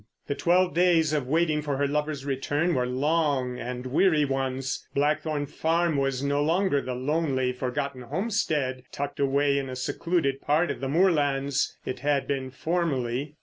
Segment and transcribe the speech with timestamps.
[0.25, 4.87] The twelve days of waiting for her lover's return were long and weary ones.
[4.95, 10.71] Blackthorn Farm was no longer the lonely, forgotten homestead, tucked away in a secluded part
[10.71, 13.35] of the moorlands it had been formerly.